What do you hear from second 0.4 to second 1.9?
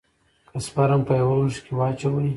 که سپرم په يوه لوښي کښې